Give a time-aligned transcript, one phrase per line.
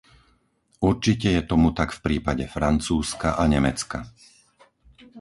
[0.91, 3.99] Určite je tomu tak v prípade Francúzska a Nemecka.